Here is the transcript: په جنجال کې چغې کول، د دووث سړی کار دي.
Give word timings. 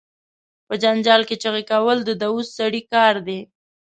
په 0.67 0.73
جنجال 0.83 1.21
کې 1.29 1.35
چغې 1.43 1.63
کول، 1.71 1.97
د 2.03 2.09
دووث 2.23 2.47
سړی 2.59 2.81
کار 2.93 3.15
دي. 3.27 3.39